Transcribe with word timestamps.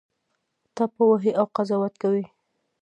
ټاپه 0.75 1.03
وهي 1.09 1.31
او 1.39 1.45
قضاوت 1.55 1.93
کوي 2.01 2.25